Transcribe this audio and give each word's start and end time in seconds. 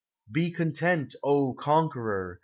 Be 0.31 0.49
content, 0.49 1.13
O 1.21 1.53
conqueror! 1.53 2.39